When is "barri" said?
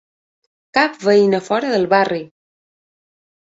1.95-2.21